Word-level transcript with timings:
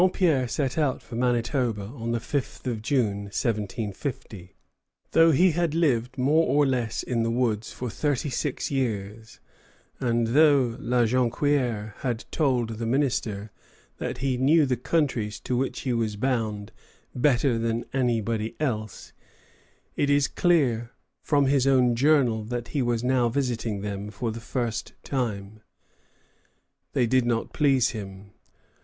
]Saint 0.01 0.13
Pierre 0.13 0.47
set 0.47 0.79
out 0.79 0.99
for 0.99 1.13
Manitoba 1.15 1.83
on 1.83 2.09
the 2.11 2.17
5th 2.17 2.65
of 2.65 2.81
June, 2.81 3.25
1750. 3.25 4.55
Though 5.11 5.29
he 5.29 5.51
had 5.51 5.75
lived 5.75 6.17
more 6.17 6.47
or 6.47 6.65
less 6.65 7.03
in 7.03 7.21
the 7.21 7.29
woods 7.29 7.71
for 7.71 7.87
thirty 7.87 8.31
six 8.31 8.71
years, 8.71 9.39
and 9.99 10.29
though 10.29 10.75
La 10.79 11.01
Jonquière 11.03 11.93
had 11.97 12.25
told 12.31 12.69
the 12.79 12.87
minister 12.87 13.51
that 13.99 14.17
he 14.25 14.37
knew 14.37 14.65
the 14.65 14.75
countries 14.75 15.39
to 15.41 15.55
which 15.55 15.81
he 15.81 15.93
was 15.93 16.15
bound 16.15 16.71
better 17.13 17.59
than 17.59 17.85
anybody 17.93 18.55
else, 18.59 19.13
it 19.95 20.09
is 20.09 20.27
clear 20.27 20.89
from 21.21 21.45
his 21.45 21.67
own 21.67 21.93
journal 21.95 22.43
that 22.43 22.69
he 22.69 22.81
was 22.81 23.03
now 23.03 23.29
visiting 23.29 23.81
them 23.81 24.09
for 24.09 24.31
the 24.31 24.39
first 24.41 24.93
time. 25.03 25.61
They 26.93 27.05
did 27.05 27.23
not 27.27 27.53
please 27.53 27.89
him. 27.89 28.31